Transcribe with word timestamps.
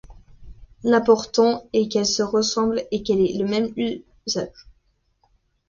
L'important 0.81 1.63
est 1.73 1.87
qu'elles 1.87 2.07
se 2.07 2.23
ressemblent 2.23 2.83
et 2.89 3.03
qu'elles 3.03 3.19
aient 3.21 3.37
le 3.37 3.45
même 3.47 3.71
usage. 4.25 4.67